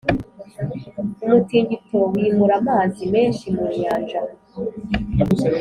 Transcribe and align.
umutingito 1.23 1.97
wimura 2.13 2.53
amazi 2.61 3.01
menshi 3.13 3.45
mu 3.55 3.65
nyanja. 3.79 4.19